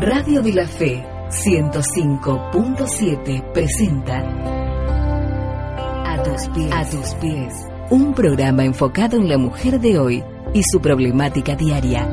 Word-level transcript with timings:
Radio 0.00 0.40
de 0.40 0.54
la 0.54 0.66
Fe 0.66 1.04
105.7 1.28 3.52
presenta 3.52 4.24
A 6.06 6.22
tus 6.22 6.48
pies. 6.48 6.72
A 6.72 6.88
tus 6.88 7.14
pies. 7.16 7.52
Un 7.90 8.14
programa 8.14 8.64
enfocado 8.64 9.18
en 9.18 9.28
la 9.28 9.36
mujer 9.36 9.78
de 9.78 9.98
hoy 9.98 10.24
y 10.54 10.62
su 10.62 10.80
problemática 10.80 11.54
diaria. 11.54 12.08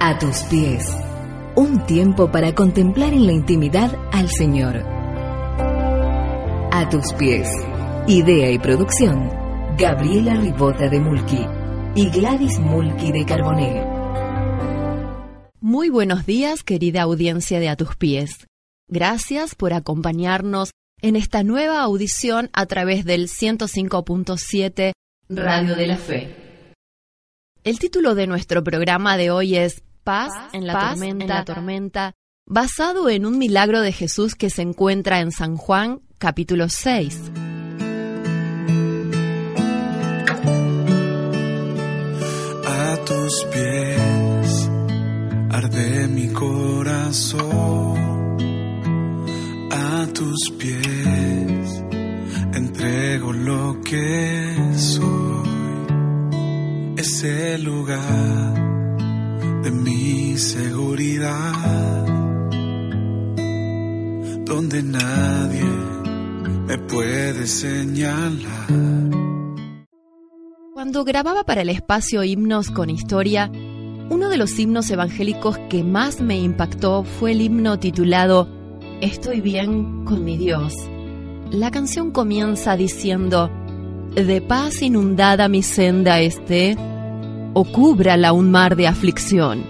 A 0.00 0.18
tus 0.18 0.38
pies. 0.50 0.98
Un 1.54 1.86
tiempo 1.86 2.32
para 2.32 2.56
contemplar 2.56 3.12
en 3.12 3.24
la 3.24 3.34
intimidad 3.34 3.96
al 4.10 4.28
Señor. 4.30 4.82
A 6.72 6.88
tus 6.90 7.12
pies. 7.12 7.48
Idea 8.08 8.50
y 8.50 8.58
producción 8.58 9.45
Gabriela 9.78 10.34
Ribota 10.36 10.88
de 10.88 10.98
Mulki 10.98 11.46
y 11.94 12.08
Gladys 12.08 12.58
Mulki 12.58 13.12
de 13.12 13.26
Carbonell. 13.26 13.84
Muy 15.60 15.90
buenos 15.90 16.24
días, 16.24 16.62
querida 16.62 17.02
audiencia 17.02 17.60
de 17.60 17.68
A 17.68 17.76
Tus 17.76 17.94
Pies. 17.94 18.46
Gracias 18.88 19.54
por 19.54 19.74
acompañarnos 19.74 20.70
en 21.02 21.14
esta 21.14 21.42
nueva 21.42 21.82
audición 21.82 22.48
a 22.54 22.64
través 22.64 23.04
del 23.04 23.28
105.7 23.28 24.92
Radio 25.28 25.76
de 25.76 25.86
la 25.86 25.98
Fe. 25.98 26.34
El 27.62 27.78
título 27.78 28.14
de 28.14 28.26
nuestro 28.26 28.64
programa 28.64 29.18
de 29.18 29.30
hoy 29.30 29.56
es 29.56 29.82
Paz, 30.04 30.32
en, 30.54 30.66
la 30.66 30.88
tormenta, 30.88 31.24
en 31.24 31.28
la 31.28 31.44
tormenta, 31.44 32.14
basado 32.46 33.10
en 33.10 33.26
un 33.26 33.36
milagro 33.36 33.82
de 33.82 33.92
Jesús 33.92 34.36
que 34.36 34.48
se 34.48 34.62
encuentra 34.62 35.20
en 35.20 35.32
San 35.32 35.58
Juan 35.58 36.00
capítulo 36.16 36.70
6. 36.70 37.55
Tus 43.26 43.44
pies 43.46 44.70
arde 45.50 46.06
mi 46.06 46.28
corazón, 46.28 47.98
a 49.72 50.06
tus 50.14 50.52
pies 50.56 51.82
entrego 52.54 53.32
lo 53.32 53.80
que 53.80 54.54
soy, 54.76 55.48
es 56.98 57.24
el 57.24 57.64
lugar 57.64 58.54
de 59.64 59.70
mi 59.72 60.38
seguridad, 60.38 62.06
donde 64.44 64.84
nadie 64.84 65.72
me 66.68 66.78
puede 66.78 67.48
señalar 67.48 69.05
cuando 70.86 71.02
grababa 71.02 71.42
para 71.42 71.62
el 71.62 71.68
espacio 71.68 72.22
Himnos 72.22 72.70
con 72.70 72.90
Historia, 72.90 73.50
uno 74.08 74.28
de 74.28 74.36
los 74.36 74.56
himnos 74.56 74.88
evangélicos 74.88 75.58
que 75.68 75.82
más 75.82 76.20
me 76.20 76.38
impactó 76.38 77.02
fue 77.02 77.32
el 77.32 77.40
himno 77.40 77.80
titulado 77.80 78.48
Estoy 79.00 79.40
bien 79.40 80.04
con 80.04 80.24
mi 80.24 80.36
Dios. 80.36 80.72
La 81.50 81.72
canción 81.72 82.12
comienza 82.12 82.76
diciendo, 82.76 83.50
De 84.14 84.40
paz 84.40 84.80
inundada 84.80 85.48
mi 85.48 85.64
senda 85.64 86.20
esté, 86.20 86.76
o 87.52 87.64
cúbrala 87.64 88.32
un 88.32 88.52
mar 88.52 88.76
de 88.76 88.86
aflicción. 88.86 89.64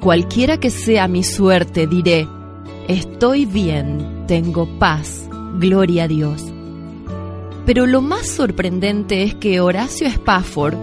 Cualquiera 0.00 0.58
que 0.58 0.70
sea 0.70 1.06
mi 1.06 1.22
suerte, 1.22 1.86
diré, 1.86 2.26
Estoy 2.88 3.46
bien, 3.46 4.24
tengo 4.26 4.66
paz, 4.80 5.28
gloria 5.60 6.02
a 6.02 6.08
Dios. 6.08 6.42
Pero 7.68 7.86
lo 7.86 8.00
más 8.00 8.26
sorprendente 8.26 9.24
es 9.24 9.34
que 9.34 9.60
Horacio 9.60 10.06
Spafford, 10.06 10.74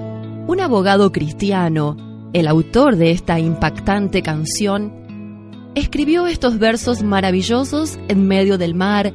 un 0.45 0.59
abogado 0.59 1.11
cristiano, 1.11 1.97
el 2.31 2.47
autor 2.47 2.95
de 2.95 3.09
esta 3.09 3.39
impactante 3.39 4.21
canción, 4.21 4.93
escribió 5.73 6.27
estos 6.27 6.59
versos 6.59 7.01
maravillosos 7.01 7.97
en 8.07 8.27
medio 8.27 8.59
del 8.59 8.75
mar, 8.75 9.13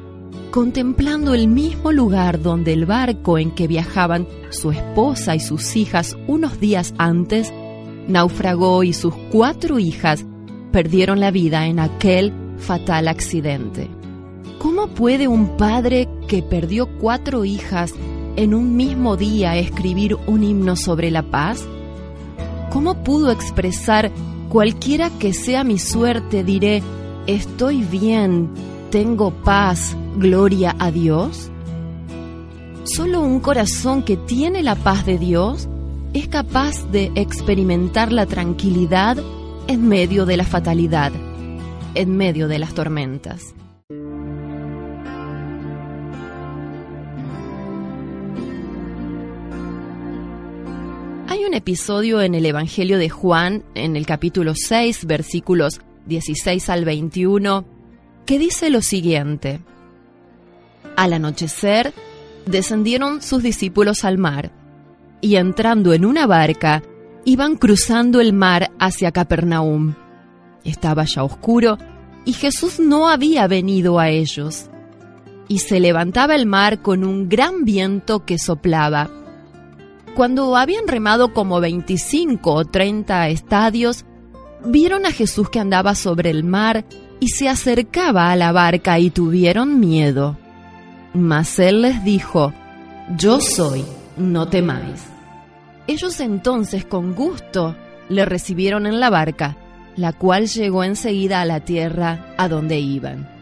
contemplando 0.50 1.32
el 1.32 1.46
mismo 1.46 1.92
lugar 1.92 2.42
donde 2.42 2.72
el 2.72 2.86
barco 2.86 3.38
en 3.38 3.52
que 3.52 3.68
viajaban 3.68 4.26
su 4.48 4.72
esposa 4.72 5.36
y 5.36 5.40
sus 5.40 5.76
hijas 5.76 6.18
unos 6.26 6.58
días 6.58 6.92
antes 6.98 7.52
naufragó 8.08 8.82
y 8.82 8.92
sus 8.92 9.14
cuatro 9.30 9.78
hijas 9.78 10.26
perdieron 10.72 11.20
la 11.20 11.30
vida 11.30 11.68
en 11.68 11.78
aquel 11.78 12.32
fatal 12.58 13.06
accidente. 13.06 13.88
¿Cómo 14.58 14.88
puede 14.88 15.28
un 15.28 15.56
padre 15.56 16.08
que 16.30 16.42
perdió 16.44 16.86
cuatro 16.86 17.44
hijas 17.44 17.92
en 18.36 18.54
un 18.54 18.76
mismo 18.76 19.16
día 19.16 19.56
escribir 19.56 20.16
un 20.28 20.44
himno 20.44 20.76
sobre 20.76 21.10
la 21.10 21.24
paz? 21.24 21.66
¿Cómo 22.70 23.02
pudo 23.02 23.32
expresar 23.32 24.12
cualquiera 24.48 25.10
que 25.18 25.34
sea 25.34 25.64
mi 25.64 25.76
suerte, 25.76 26.44
diré, 26.44 26.84
estoy 27.26 27.82
bien, 27.82 28.48
tengo 28.92 29.32
paz, 29.42 29.96
gloria 30.18 30.76
a 30.78 30.92
Dios? 30.92 31.50
Solo 32.84 33.22
un 33.22 33.40
corazón 33.40 34.04
que 34.04 34.16
tiene 34.16 34.62
la 34.62 34.76
paz 34.76 35.04
de 35.04 35.18
Dios 35.18 35.68
es 36.12 36.28
capaz 36.28 36.88
de 36.92 37.10
experimentar 37.16 38.12
la 38.12 38.26
tranquilidad 38.26 39.18
en 39.66 39.88
medio 39.88 40.26
de 40.26 40.36
la 40.36 40.44
fatalidad, 40.44 41.10
en 41.96 42.16
medio 42.16 42.46
de 42.46 42.60
las 42.60 42.72
tormentas. 42.72 43.52
Un 51.50 51.56
episodio 51.56 52.22
en 52.22 52.36
el 52.36 52.46
Evangelio 52.46 52.96
de 52.96 53.08
Juan, 53.08 53.64
en 53.74 53.96
el 53.96 54.06
capítulo 54.06 54.52
6, 54.54 55.04
versículos 55.06 55.80
16 56.06 56.68
al 56.68 56.84
21, 56.84 57.64
que 58.24 58.38
dice 58.38 58.70
lo 58.70 58.82
siguiente. 58.82 59.58
Al 60.96 61.12
anochecer, 61.12 61.92
descendieron 62.46 63.20
sus 63.20 63.42
discípulos 63.42 64.04
al 64.04 64.16
mar, 64.16 64.52
y 65.20 65.34
entrando 65.34 65.92
en 65.92 66.04
una 66.04 66.28
barca, 66.28 66.84
iban 67.24 67.56
cruzando 67.56 68.20
el 68.20 68.32
mar 68.32 68.70
hacia 68.78 69.10
Capernaum. 69.10 69.94
Estaba 70.62 71.02
ya 71.04 71.24
oscuro, 71.24 71.78
y 72.24 72.32
Jesús 72.32 72.78
no 72.78 73.08
había 73.08 73.48
venido 73.48 73.98
a 73.98 74.08
ellos. 74.08 74.70
Y 75.48 75.58
se 75.58 75.80
levantaba 75.80 76.36
el 76.36 76.46
mar 76.46 76.80
con 76.80 77.02
un 77.02 77.28
gran 77.28 77.64
viento 77.64 78.24
que 78.24 78.38
soplaba 78.38 79.10
cuando 80.14 80.56
habían 80.56 80.88
remado 80.88 81.32
como 81.32 81.60
25 81.60 82.52
o 82.52 82.64
30 82.64 83.28
estadios, 83.28 84.04
vieron 84.64 85.06
a 85.06 85.12
Jesús 85.12 85.48
que 85.48 85.60
andaba 85.60 85.94
sobre 85.94 86.30
el 86.30 86.44
mar 86.44 86.84
y 87.20 87.28
se 87.28 87.48
acercaba 87.48 88.30
a 88.30 88.36
la 88.36 88.52
barca 88.52 88.98
y 88.98 89.10
tuvieron 89.10 89.80
miedo. 89.80 90.36
Mas 91.12 91.58
él 91.58 91.82
les 91.82 92.04
dijo, 92.04 92.52
Yo 93.16 93.40
soy, 93.40 93.84
no 94.16 94.48
temáis. 94.48 95.04
Ellos 95.86 96.20
entonces 96.20 96.84
con 96.84 97.14
gusto 97.14 97.76
le 98.08 98.24
recibieron 98.24 98.86
en 98.86 99.00
la 99.00 99.10
barca, 99.10 99.56
la 99.96 100.12
cual 100.12 100.46
llegó 100.46 100.84
enseguida 100.84 101.40
a 101.40 101.44
la 101.44 101.60
tierra 101.60 102.34
a 102.36 102.48
donde 102.48 102.78
iban. 102.78 103.39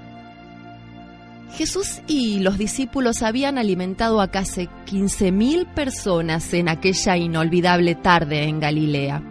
Jesús 1.53 2.03
y 2.07 2.41
los 2.41 2.59
discípulos 2.59 3.23
habían 3.23 3.59
alimentado 3.59 4.21
a 4.21 4.29
casi 4.29 4.69
15.000 4.87 5.67
personas 5.75 6.53
en 6.55 6.69
aquella 6.69 7.17
inolvidable 7.17 7.95
tarde 7.95 8.45
en 8.45 8.61
Galilea. 8.61 9.23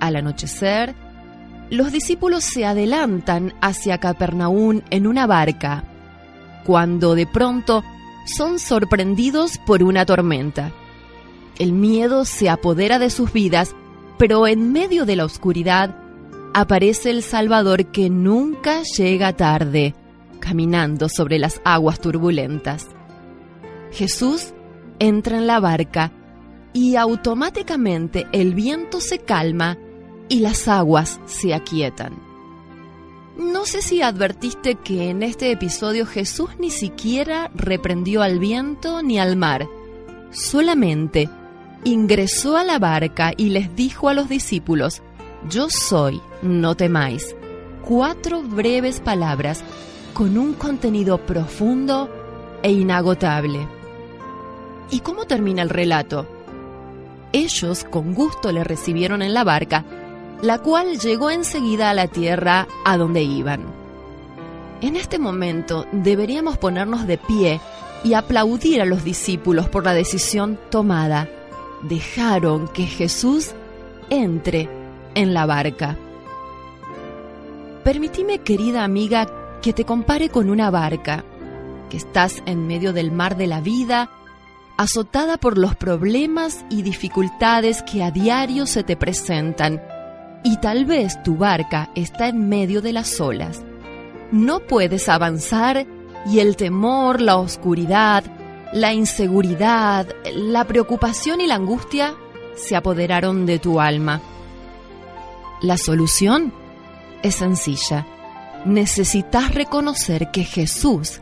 Al 0.00 0.16
anochecer, 0.16 0.94
los 1.70 1.90
discípulos 1.90 2.44
se 2.44 2.66
adelantan 2.66 3.54
hacia 3.60 3.98
Capernaum 3.98 4.82
en 4.90 5.06
una 5.06 5.26
barca, 5.26 5.84
cuando 6.64 7.14
de 7.14 7.26
pronto 7.26 7.82
son 8.26 8.58
sorprendidos 8.58 9.58
por 9.66 9.82
una 9.82 10.04
tormenta. 10.04 10.72
El 11.58 11.72
miedo 11.72 12.24
se 12.24 12.50
apodera 12.50 12.98
de 12.98 13.10
sus 13.10 13.32
vidas, 13.32 13.74
pero 14.18 14.46
en 14.46 14.72
medio 14.72 15.06
de 15.06 15.16
la 15.16 15.24
oscuridad 15.24 15.96
aparece 16.54 17.10
el 17.10 17.22
Salvador 17.22 17.86
que 17.86 18.10
nunca 18.10 18.82
llega 18.82 19.32
tarde 19.32 19.94
caminando 20.46 21.08
sobre 21.08 21.40
las 21.40 21.60
aguas 21.64 21.98
turbulentas. 21.98 22.86
Jesús 23.90 24.54
entra 25.00 25.38
en 25.38 25.48
la 25.48 25.58
barca 25.58 26.12
y 26.72 26.94
automáticamente 26.94 28.28
el 28.30 28.54
viento 28.54 29.00
se 29.00 29.18
calma 29.18 29.76
y 30.28 30.38
las 30.38 30.68
aguas 30.68 31.18
se 31.26 31.52
aquietan. 31.52 32.14
No 33.36 33.66
sé 33.66 33.82
si 33.82 34.02
advertiste 34.02 34.76
que 34.76 35.10
en 35.10 35.24
este 35.24 35.50
episodio 35.50 36.06
Jesús 36.06 36.50
ni 36.60 36.70
siquiera 36.70 37.50
reprendió 37.52 38.22
al 38.22 38.38
viento 38.38 39.02
ni 39.02 39.18
al 39.18 39.34
mar, 39.34 39.66
solamente 40.30 41.28
ingresó 41.82 42.56
a 42.56 42.62
la 42.62 42.78
barca 42.78 43.32
y 43.36 43.48
les 43.48 43.74
dijo 43.74 44.08
a 44.08 44.14
los 44.14 44.28
discípulos, 44.28 45.02
Yo 45.50 45.66
soy, 45.70 46.20
no 46.40 46.76
temáis. 46.76 47.34
Cuatro 47.82 48.42
breves 48.42 49.00
palabras 49.00 49.64
con 50.16 50.38
un 50.38 50.54
contenido 50.54 51.18
profundo 51.18 52.08
e 52.62 52.72
inagotable. 52.72 53.68
¿Y 54.90 55.00
cómo 55.00 55.26
termina 55.26 55.60
el 55.60 55.68
relato? 55.68 56.26
Ellos 57.32 57.84
con 57.84 58.14
gusto 58.14 58.50
le 58.50 58.64
recibieron 58.64 59.20
en 59.20 59.34
la 59.34 59.44
barca, 59.44 59.84
la 60.40 60.58
cual 60.60 60.98
llegó 60.98 61.28
enseguida 61.28 61.90
a 61.90 61.94
la 61.94 62.08
tierra 62.08 62.66
a 62.86 62.96
donde 62.96 63.24
iban. 63.24 63.66
En 64.80 64.96
este 64.96 65.18
momento 65.18 65.84
deberíamos 65.92 66.56
ponernos 66.56 67.06
de 67.06 67.18
pie 67.18 67.60
y 68.02 68.14
aplaudir 68.14 68.80
a 68.80 68.86
los 68.86 69.04
discípulos 69.04 69.68
por 69.68 69.84
la 69.84 69.92
decisión 69.92 70.58
tomada. 70.70 71.28
Dejaron 71.82 72.68
que 72.68 72.86
Jesús 72.86 73.50
entre 74.08 74.70
en 75.14 75.34
la 75.34 75.44
barca. 75.44 75.94
Permitime, 77.84 78.38
querida 78.38 78.82
amiga, 78.82 79.28
que 79.62 79.72
te 79.72 79.84
compare 79.84 80.28
con 80.28 80.50
una 80.50 80.70
barca, 80.70 81.24
que 81.90 81.96
estás 81.96 82.42
en 82.46 82.66
medio 82.66 82.92
del 82.92 83.12
mar 83.12 83.36
de 83.36 83.46
la 83.46 83.60
vida, 83.60 84.10
azotada 84.76 85.38
por 85.38 85.58
los 85.58 85.74
problemas 85.74 86.64
y 86.70 86.82
dificultades 86.82 87.82
que 87.82 88.02
a 88.02 88.10
diario 88.10 88.66
se 88.66 88.82
te 88.82 88.96
presentan, 88.96 89.82
y 90.44 90.58
tal 90.58 90.84
vez 90.84 91.22
tu 91.22 91.36
barca 91.36 91.90
está 91.94 92.28
en 92.28 92.48
medio 92.48 92.82
de 92.82 92.92
las 92.92 93.20
olas. 93.20 93.62
No 94.30 94.60
puedes 94.60 95.08
avanzar 95.08 95.86
y 96.26 96.40
el 96.40 96.56
temor, 96.56 97.20
la 97.20 97.36
oscuridad, 97.36 98.24
la 98.72 98.92
inseguridad, 98.92 100.06
la 100.34 100.64
preocupación 100.64 101.40
y 101.40 101.46
la 101.46 101.54
angustia 101.54 102.14
se 102.56 102.76
apoderaron 102.76 103.46
de 103.46 103.58
tu 103.58 103.80
alma. 103.80 104.20
La 105.62 105.78
solución 105.78 106.52
es 107.22 107.36
sencilla. 107.36 108.06
Necesitas 108.66 109.54
reconocer 109.54 110.32
que 110.32 110.42
Jesús 110.42 111.20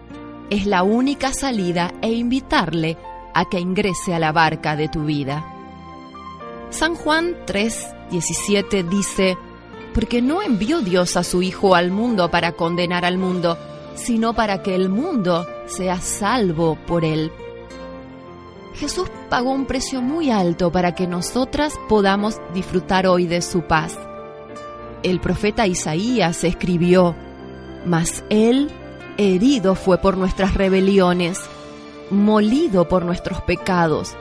es 0.48 0.64
la 0.64 0.82
única 0.82 1.34
salida 1.34 1.92
e 2.00 2.10
invitarle 2.10 2.96
a 3.34 3.44
que 3.44 3.60
ingrese 3.60 4.14
a 4.14 4.18
la 4.18 4.32
barca 4.32 4.76
de 4.76 4.88
tu 4.88 5.04
vida. 5.04 5.44
San 6.70 6.94
Juan 6.94 7.36
3:17 7.46 8.88
dice, 8.88 9.36
porque 9.92 10.22
no 10.22 10.40
envió 10.40 10.80
Dios 10.80 11.18
a 11.18 11.22
su 11.22 11.42
Hijo 11.42 11.74
al 11.74 11.90
mundo 11.90 12.30
para 12.30 12.52
condenar 12.52 13.04
al 13.04 13.18
mundo, 13.18 13.58
sino 13.94 14.32
para 14.32 14.62
que 14.62 14.74
el 14.74 14.88
mundo 14.88 15.46
sea 15.66 16.00
salvo 16.00 16.78
por 16.86 17.04
él. 17.04 17.30
Jesús 18.74 19.10
pagó 19.28 19.50
un 19.50 19.66
precio 19.66 20.00
muy 20.00 20.30
alto 20.30 20.72
para 20.72 20.94
que 20.94 21.06
nosotras 21.06 21.78
podamos 21.90 22.40
disfrutar 22.54 23.06
hoy 23.06 23.26
de 23.26 23.42
su 23.42 23.66
paz. 23.66 23.98
El 25.02 25.20
profeta 25.20 25.66
Isaías 25.66 26.42
escribió, 26.42 27.14
Mas 27.84 28.24
Él 28.30 28.70
herido 29.16 29.74
fue 29.74 29.98
por 29.98 30.16
nuestras 30.16 30.54
rebeliones, 30.54 31.40
molido 32.10 32.88
por 32.88 33.04
nuestros 33.04 33.40
pecados. 33.42 34.16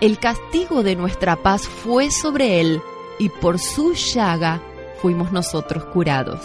El 0.00 0.18
castigo 0.18 0.82
de 0.82 0.96
nuestra 0.96 1.36
paz 1.36 1.62
fue 1.68 2.10
sobre 2.10 2.60
Él, 2.60 2.80
y 3.18 3.28
por 3.28 3.58
su 3.58 3.94
llaga 3.94 4.60
fuimos 5.00 5.32
nosotros 5.32 5.84
curados. 5.86 6.40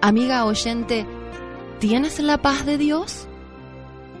Amiga 0.00 0.44
oyente, 0.46 1.06
¿tienes 1.78 2.18
la 2.18 2.38
paz 2.38 2.64
de 2.64 2.78
Dios? 2.78 3.28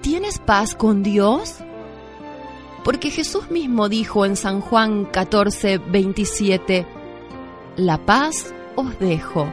¿Tienes 0.00 0.38
paz 0.38 0.74
con 0.74 1.02
Dios? 1.02 1.56
Porque 2.84 3.10
Jesús 3.10 3.50
mismo 3.50 3.88
dijo 3.88 4.26
en 4.26 4.36
San 4.36 4.60
Juan 4.60 5.04
14, 5.06 5.78
27, 5.78 6.86
La 7.76 7.98
paz 8.04 8.52
os 8.76 8.98
dejo, 8.98 9.46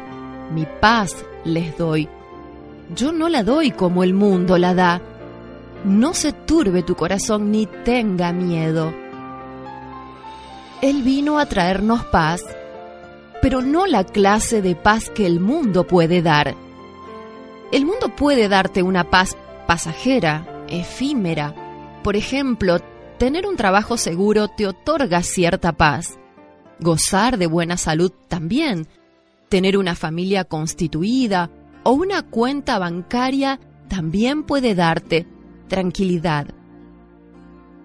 mi 0.51 0.66
paz 0.80 1.25
les 1.44 1.78
doy. 1.78 2.10
Yo 2.96 3.12
no 3.12 3.30
la 3.30 3.44
doy 3.44 3.72
como 3.72 4.04
el 4.04 4.13
mundo 4.13 4.57
la 4.57 4.74
da. 4.74 5.01
No 5.84 6.13
se 6.13 6.34
turbe 6.34 6.84
tu 6.84 6.96
corazón 6.96 7.51
ni 7.51 7.66
tenga 7.66 8.34
miedo. 8.34 8.94
Él 10.81 11.04
vino 11.04 11.40
a 11.40 11.46
traernos 11.46 12.06
paz, 12.06 12.44
pero 13.42 13.62
no 13.62 13.86
la 13.86 14.04
clase 14.04 14.62
de 14.62 14.75
paz 14.75 15.10
que 15.10 15.25
el 15.25 15.40
mundo 15.40 15.86
puede 15.86 16.22
dar. 16.22 16.56
El 17.72 17.86
mundo 17.86 18.10
puede 18.16 18.50
darte 18.50 18.81
una 18.81 19.10
paz 19.10 19.38
pasajera, 19.68 20.66
efímera. 20.68 21.54
Por 22.04 22.16
ejemplo, 22.16 22.80
tener 23.18 23.45
un 23.45 23.56
trabajo 23.56 23.98
seguro 23.98 24.48
te 24.48 24.66
otorga 24.66 25.22
cierta 25.22 25.74
paz. 25.74 26.18
Gozar 26.80 27.38
de 27.38 27.48
buena 27.48 27.78
salud 27.78 28.12
también. 28.28 28.88
Tener 29.50 29.78
una 29.78 29.96
familia 29.96 30.46
constituida 30.46 31.50
o 31.84 31.92
una 31.92 32.22
cuenta 32.24 32.78
bancaria 32.78 33.60
también 33.88 34.44
puede 34.44 34.75
darte 34.75 35.28
tranquilidad. 35.68 36.48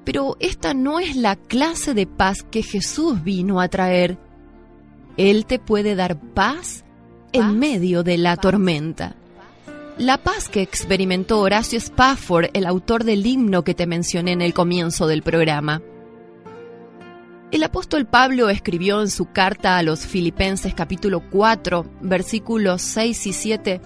Pero 0.05 0.37
esta 0.41 0.75
no 0.75 1.01
es 1.01 1.17
la 1.17 1.37
clase 1.37 1.95
de 1.95 2.07
paz 2.07 2.43
que 2.43 2.63
Jesús 2.63 3.25
vino 3.25 3.61
a 3.61 3.69
traer. 3.69 4.19
Él 5.17 5.47
te 5.47 5.59
puede 5.59 5.95
dar 5.95 6.21
paz 6.21 6.85
en 7.33 7.59
medio 7.59 8.03
de 8.03 8.19
la 8.19 8.37
tormenta. 8.37 9.17
La 9.97 10.19
paz 10.19 10.49
que 10.49 10.61
experimentó 10.61 11.41
Horacio 11.41 11.79
Spafford, 11.79 12.51
el 12.53 12.67
autor 12.67 13.05
del 13.05 13.25
himno 13.25 13.63
que 13.65 13.75
te 13.75 13.87
mencioné 13.87 14.33
en 14.33 14.43
el 14.43 14.53
comienzo 14.53 15.07
del 15.07 15.23
programa. 15.23 15.81
El 17.55 17.63
apóstol 17.63 18.05
Pablo 18.05 18.51
escribió 18.51 19.01
en 19.01 19.09
su 19.09 19.27
carta 19.27 19.79
a 19.79 19.85
los 19.85 20.09
Filipenses 20.09 20.75
capítulo 20.75 21.23
4, 21.31 21.87
versículos 22.01 22.83
6 22.83 23.27
y 23.29 23.33
7, 23.33 23.81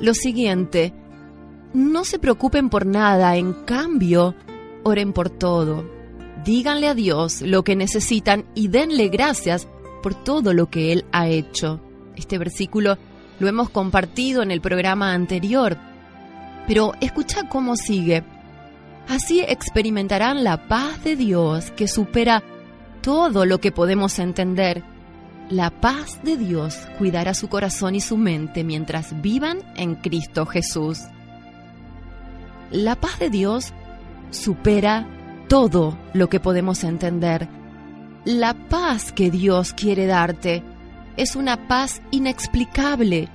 lo 0.00 0.14
siguiente, 0.14 0.94
no 1.74 2.06
se 2.06 2.18
preocupen 2.18 2.70
por 2.70 2.86
nada, 2.86 3.36
en 3.36 3.52
cambio, 3.52 4.34
oren 4.82 5.12
por 5.12 5.28
todo. 5.28 5.84
Díganle 6.42 6.88
a 6.88 6.94
Dios 6.94 7.42
lo 7.42 7.64
que 7.64 7.76
necesitan 7.76 8.46
y 8.54 8.68
denle 8.68 9.08
gracias 9.08 9.68
por 10.02 10.14
todo 10.14 10.54
lo 10.54 10.70
que 10.70 10.90
Él 10.94 11.04
ha 11.12 11.28
hecho. 11.28 11.82
Este 12.16 12.38
versículo 12.38 12.96
lo 13.38 13.46
hemos 13.46 13.68
compartido 13.68 14.42
en 14.42 14.50
el 14.50 14.62
programa 14.62 15.12
anterior. 15.12 15.76
Pero 16.66 16.94
escucha 17.02 17.46
cómo 17.50 17.76
sigue. 17.76 18.24
Así 19.06 19.40
experimentarán 19.40 20.44
la 20.44 20.66
paz 20.66 21.04
de 21.04 21.14
Dios 21.14 21.72
que 21.72 21.88
supera 21.88 22.42
todo 23.02 23.44
lo 23.44 23.60
que 23.60 23.72
podemos 23.72 24.18
entender. 24.18 24.82
La 25.50 25.70
paz 25.70 26.20
de 26.22 26.36
Dios 26.36 26.78
cuidará 26.98 27.34
su 27.34 27.48
corazón 27.48 27.94
y 27.94 28.00
su 28.00 28.16
mente 28.16 28.64
mientras 28.64 29.20
vivan 29.20 29.58
en 29.76 29.96
Cristo 29.96 30.46
Jesús. 30.46 31.00
La 32.70 32.96
paz 32.96 33.18
de 33.18 33.28
Dios 33.28 33.74
supera 34.30 35.06
todo 35.48 35.98
lo 36.14 36.30
que 36.30 36.40
podemos 36.40 36.84
entender. 36.84 37.48
La 38.24 38.54
paz 38.54 39.12
que 39.12 39.30
Dios 39.30 39.74
quiere 39.74 40.06
darte 40.06 40.62
es 41.16 41.36
una 41.36 41.68
paz 41.68 42.00
inexplicable 42.12 43.28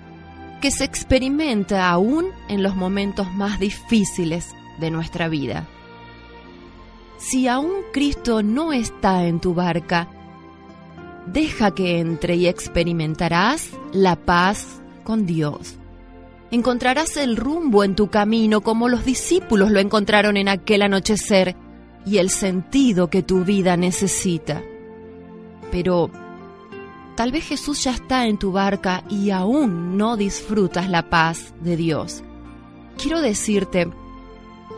que 0.61 0.71
se 0.71 0.85
experimenta 0.85 1.89
aún 1.89 2.25
en 2.49 2.63
los 2.63 2.75
momentos 2.75 3.31
más 3.33 3.59
difíciles 3.59 4.55
de 4.79 4.89
nuestra 4.89 5.27
vida. 5.27 5.67
Si 7.17 7.47
aún 7.47 7.81
Cristo 7.91 8.43
no 8.43 8.73
está 8.73 9.25
en 9.25 9.39
tu 9.39 9.53
barca, 9.53 10.07
deja 11.25 11.71
que 11.71 11.99
entre 11.99 12.35
y 12.35 12.47
experimentarás 12.47 13.71
la 13.91 14.15
paz 14.15 14.81
con 15.03 15.25
Dios. 15.25 15.77
Encontrarás 16.51 17.17
el 17.17 17.35
rumbo 17.35 17.83
en 17.83 17.95
tu 17.95 18.09
camino 18.09 18.61
como 18.61 18.87
los 18.87 19.03
discípulos 19.03 19.71
lo 19.71 19.79
encontraron 19.79 20.37
en 20.37 20.47
aquel 20.47 20.81
anochecer 20.81 21.55
y 22.05 22.19
el 22.19 22.29
sentido 22.29 23.09
que 23.09 23.23
tu 23.23 23.43
vida 23.43 23.75
necesita. 23.75 24.61
Pero 25.71 26.09
Tal 27.17 27.31
vez 27.31 27.45
Jesús 27.45 27.83
ya 27.83 27.93
está 27.93 28.27
en 28.27 28.37
tu 28.37 28.51
barca 28.51 29.03
y 29.09 29.31
aún 29.31 29.97
no 29.97 30.17
disfrutas 30.17 30.87
la 30.87 31.09
paz 31.09 31.51
de 31.61 31.75
Dios. 31.75 32.23
Quiero 32.95 33.21
decirte, 33.21 33.89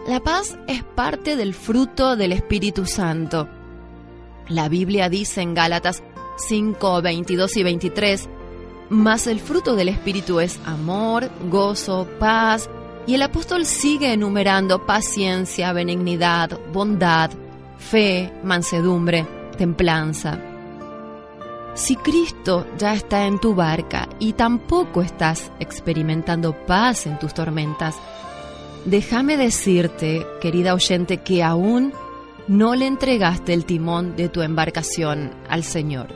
la 0.08 0.20
paz 0.20 0.58
es 0.68 0.84
parte 0.84 1.36
del 1.36 1.54
fruto 1.54 2.16
del 2.16 2.32
Espíritu 2.32 2.86
Santo. 2.86 3.48
La 4.48 4.70
Biblia 4.70 5.10
dice 5.10 5.42
en 5.42 5.54
Gálatas 5.54 6.04
5, 6.38 7.02
22 7.02 7.58
y 7.58 7.64
23, 7.64 8.30
mas 8.90 9.28
el 9.28 9.40
fruto 9.40 9.76
del 9.76 9.90
Espíritu 9.90 10.40
es 10.40 10.60
amor, 10.66 11.30
gozo, 11.50 12.08
paz, 12.20 12.70
y 13.06 13.16
el 13.16 13.22
apóstol 13.22 13.66
sigue 13.66 14.14
enumerando 14.14 14.86
paciencia, 14.86 15.74
benignidad, 15.74 16.60
bondad, 16.72 17.32
fe, 17.78 18.32
mansedumbre, 18.44 19.26
templanza. 19.58 20.40
Si 21.76 21.96
Cristo 21.96 22.66
ya 22.78 22.94
está 22.94 23.26
en 23.26 23.40
tu 23.40 23.56
barca 23.56 24.10
y 24.20 24.34
tampoco 24.34 25.02
estás 25.02 25.52
experimentando 25.60 26.54
paz 26.66 27.06
en 27.06 27.18
tus 27.20 27.34
tormentas, 27.34 27.96
déjame 28.86 29.38
decirte, 29.38 30.26
querida 30.42 30.74
oyente, 30.74 31.18
que 31.18 31.44
aún 31.44 31.94
no 32.48 32.76
le 32.76 32.88
entregaste 32.88 33.54
el 33.54 33.66
timón 33.66 34.16
de 34.16 34.30
tu 34.30 34.42
embarcación 34.42 35.32
al 35.48 35.64
Señor. 35.64 36.08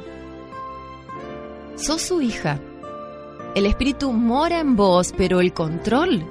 Sos 1.76 2.02
su 2.02 2.22
hija. 2.22 2.60
El 3.56 3.66
Espíritu 3.66 4.12
mora 4.12 4.60
en 4.60 4.76
vos, 4.76 5.14
pero 5.16 5.42
el 5.42 5.54
control 5.54 6.26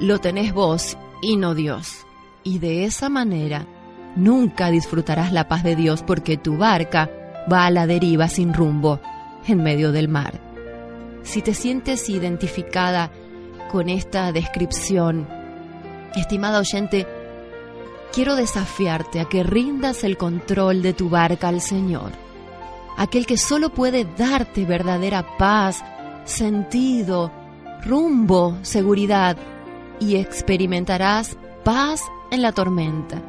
lo 0.00 0.18
tenés 0.20 0.54
vos 0.54 0.96
y 1.20 1.36
no 1.36 1.54
Dios. 1.54 2.06
Y 2.44 2.58
de 2.58 2.84
esa 2.84 3.08
manera 3.08 3.66
nunca 4.16 4.70
disfrutarás 4.70 5.32
la 5.32 5.48
paz 5.48 5.62
de 5.62 5.76
Dios 5.76 6.02
porque 6.02 6.36
tu 6.36 6.56
barca 6.56 7.10
va 7.50 7.66
a 7.66 7.70
la 7.70 7.86
deriva 7.86 8.28
sin 8.28 8.54
rumbo 8.54 9.00
en 9.46 9.62
medio 9.62 9.92
del 9.92 10.08
mar. 10.08 10.40
Si 11.22 11.42
te 11.42 11.54
sientes 11.54 12.08
identificada 12.08 13.10
con 13.70 13.88
esta 13.88 14.32
descripción, 14.32 15.26
estimada 16.20 16.58
oyente, 16.58 17.06
quiero 18.12 18.36
desafiarte 18.36 19.20
a 19.20 19.24
que 19.24 19.42
rindas 19.42 20.04
el 20.04 20.16
control 20.16 20.82
de 20.82 20.92
tu 20.92 21.08
barca 21.08 21.48
al 21.48 21.60
Señor, 21.60 22.12
aquel 22.96 23.26
que 23.26 23.38
solo 23.38 23.70
puede 23.70 24.06
darte 24.16 24.64
verdadera 24.66 25.36
paz, 25.38 25.82
sentido, 26.24 27.32
rumbo, 27.84 28.56
seguridad, 28.62 29.36
y 29.98 30.16
experimentarás 30.16 31.36
paz 31.64 32.02
en 32.30 32.42
la 32.42 32.52
tormenta. 32.52 33.22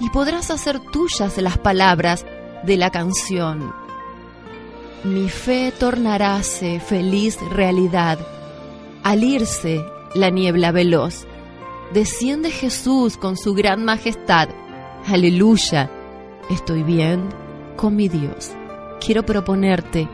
Y 0.00 0.10
podrás 0.10 0.50
hacer 0.50 0.80
tuyas 0.80 1.36
las 1.38 1.58
palabras 1.58 2.24
de 2.62 2.76
la 2.76 2.90
canción. 2.90 3.72
Mi 5.04 5.28
fe 5.28 5.72
tornaráse 5.78 6.80
feliz 6.80 7.38
realidad 7.50 8.18
al 9.02 9.22
irse 9.22 9.84
la 10.14 10.30
niebla 10.30 10.72
veloz 10.72 11.26
desciende 11.92 12.50
Jesús 12.50 13.16
con 13.16 13.36
su 13.36 13.54
gran 13.54 13.84
majestad. 13.84 14.48
Aleluya, 15.06 15.90
estoy 16.50 16.82
bien 16.82 17.28
con 17.76 17.96
mi 17.96 18.08
Dios. 18.08 18.52
Quiero 19.00 19.24
proponerte 19.24 20.08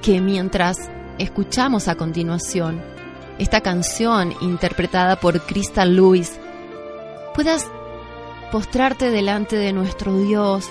que 0.00 0.20
mientras 0.20 0.76
escuchamos 1.18 1.88
a 1.88 1.96
continuación 1.96 2.82
esta 3.38 3.60
canción 3.60 4.34
interpretada 4.40 5.16
por 5.16 5.40
Crystal 5.42 5.94
Lewis, 5.94 6.38
puedas 7.34 7.68
postrarte 8.50 9.10
delante 9.10 9.56
de 9.56 9.72
nuestro 9.72 10.16
Dios 10.18 10.68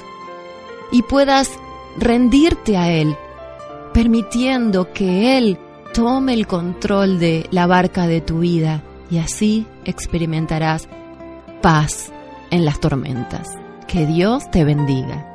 y 0.92 1.02
puedas 1.04 1.50
rendirte 1.98 2.78
a 2.78 2.92
Él, 2.92 3.16
permitiendo 3.94 4.94
que 4.94 5.38
Él 5.38 5.58
tome 5.94 6.34
el 6.34 6.48
control 6.48 7.20
de 7.20 7.48
la 7.52 7.68
barca 7.68 8.08
de 8.08 8.22
tu 8.22 8.40
vida 8.40 8.84
y 9.12 9.20
así 9.20 9.68
experimentarás 9.86 10.88
paz 11.62 12.12
en 12.50 12.66
las 12.66 12.80
tormentas. 12.80 13.48
Que 13.88 14.08
Dios 14.08 14.50
te 14.50 14.64
bendiga. 14.64 15.31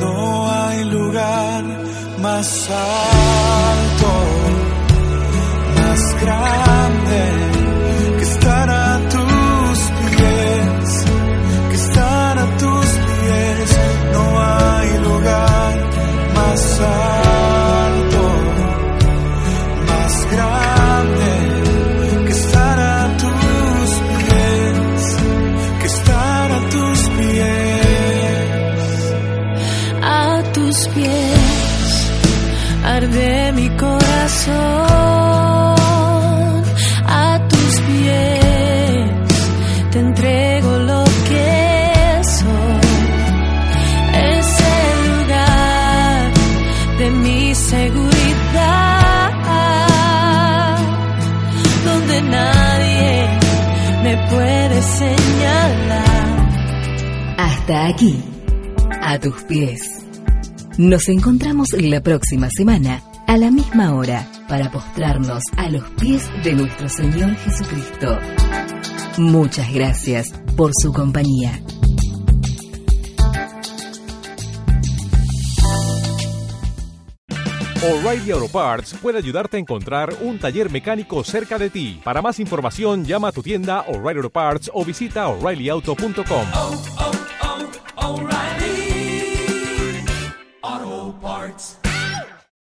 No 0.00 0.50
hay 0.50 0.84
lugar 0.84 1.64
más 2.20 2.70
alto, 2.70 4.10
más 5.76 6.22
grande 6.22 6.69
Hasta 57.70 57.86
aquí, 57.86 58.20
a 59.00 59.20
tus 59.20 59.44
pies. 59.44 59.80
Nos 60.76 61.08
encontramos 61.08 61.68
la 61.78 62.00
próxima 62.00 62.48
semana 62.50 63.00
a 63.28 63.36
la 63.36 63.52
misma 63.52 63.94
hora 63.94 64.28
para 64.48 64.72
postrarnos 64.72 65.44
a 65.56 65.70
los 65.70 65.88
pies 65.90 66.28
de 66.42 66.54
nuestro 66.54 66.88
Señor 66.88 67.36
Jesucristo. 67.36 68.18
Muchas 69.18 69.72
gracias 69.72 70.32
por 70.56 70.72
su 70.82 70.92
compañía. 70.92 71.62
O'Reilly 77.84 78.32
Auto 78.32 78.48
Parts 78.48 78.94
puede 79.00 79.18
ayudarte 79.18 79.58
a 79.58 79.60
encontrar 79.60 80.12
un 80.22 80.40
taller 80.40 80.72
mecánico 80.72 81.22
cerca 81.22 81.56
de 81.56 81.70
ti. 81.70 82.00
Para 82.02 82.20
más 82.20 82.40
información, 82.40 83.04
llama 83.04 83.28
a 83.28 83.32
tu 83.32 83.44
tienda 83.44 83.82
O'Reilly 83.82 84.18
Auto 84.18 84.30
Parts 84.30 84.70
o 84.74 84.84
visita 84.84 85.28
oreillyauto.com. 85.28 87.19